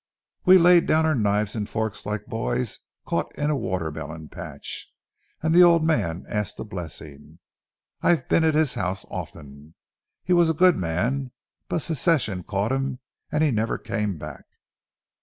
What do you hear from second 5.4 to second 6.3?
and the old man